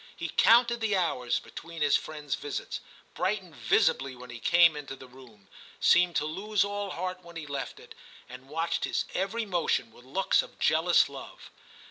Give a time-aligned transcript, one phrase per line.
[0.15, 2.79] He counted the hours between his friend's visits,
[3.13, 5.47] brightened visibly when he came into the room,
[5.79, 7.93] seemed to lose all heart when he left it,
[8.27, 11.51] and watched his every motion with looks of jealous love.